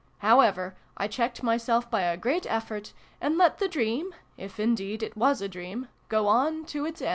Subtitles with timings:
[0.17, 5.15] 'However I checked myself by a great effort, and let the dream (if indeed it
[5.15, 7.09] was a dream) go on to its end.